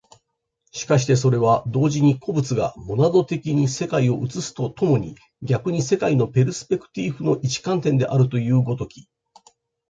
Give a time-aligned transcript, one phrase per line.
[0.71, 9.07] しかしてそれは同時に個物がモナド的に世界を映すと共に逆に世界のペルスペクティーフの一観点であるという如き、